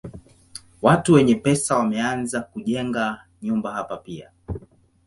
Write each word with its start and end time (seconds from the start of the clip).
Watu 0.81 1.13
wenye 1.13 1.35
pesa 1.35 1.77
wameanza 1.77 2.41
kujenga 2.41 3.25
nyumba 3.41 3.71
hapa 3.71 3.97
pia. 3.97 4.31